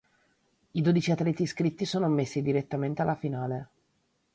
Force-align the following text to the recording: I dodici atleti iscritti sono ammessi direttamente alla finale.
I 0.71 0.81
dodici 0.81 1.11
atleti 1.11 1.43
iscritti 1.43 1.85
sono 1.85 2.07
ammessi 2.07 2.41
direttamente 2.41 3.03
alla 3.03 3.13
finale. 3.13 3.69